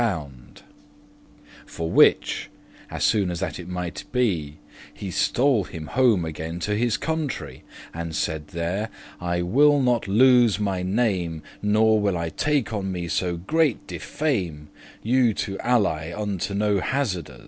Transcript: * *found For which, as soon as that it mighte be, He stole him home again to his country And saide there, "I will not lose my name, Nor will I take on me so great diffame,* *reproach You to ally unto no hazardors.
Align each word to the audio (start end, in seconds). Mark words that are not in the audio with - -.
* 0.01 0.01
*found 0.01 0.63
For 1.67 1.91
which, 1.91 2.49
as 2.89 3.03
soon 3.03 3.29
as 3.29 3.39
that 3.39 3.59
it 3.59 3.69
mighte 3.69 4.05
be, 4.11 4.57
He 4.91 5.11
stole 5.11 5.65
him 5.65 5.85
home 5.85 6.25
again 6.25 6.59
to 6.61 6.73
his 6.73 6.97
country 6.97 7.63
And 7.93 8.15
saide 8.15 8.47
there, 8.47 8.89
"I 9.19 9.43
will 9.43 9.79
not 9.79 10.07
lose 10.07 10.59
my 10.59 10.81
name, 10.81 11.43
Nor 11.61 11.99
will 12.01 12.17
I 12.17 12.29
take 12.29 12.73
on 12.73 12.91
me 12.91 13.09
so 13.09 13.37
great 13.37 13.85
diffame,* 13.85 14.69
*reproach 14.73 14.97
You 15.03 15.33
to 15.35 15.59
ally 15.59 16.11
unto 16.17 16.55
no 16.55 16.79
hazardors. 16.79 17.39